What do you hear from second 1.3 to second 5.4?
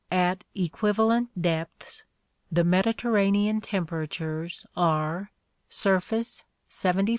depths the Mediterranean temperatures are: